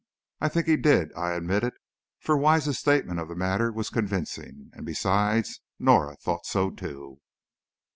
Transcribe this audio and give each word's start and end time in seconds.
"I 0.39 0.49
think 0.49 0.65
he 0.65 0.77
did," 0.77 1.11
I 1.15 1.33
admitted, 1.33 1.73
for 2.19 2.35
Wise's 2.35 2.79
statement 2.79 3.19
of 3.19 3.27
the 3.27 3.35
matter 3.35 3.71
was 3.71 3.91
convincing, 3.91 4.71
and 4.73 4.83
beside, 4.83 5.45
Norah 5.77 6.15
thought 6.15 6.47
so, 6.47 6.71
too. 6.71 7.19